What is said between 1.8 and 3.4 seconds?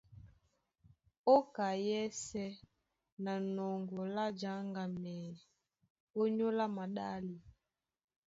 yɛ́sɛ̄ na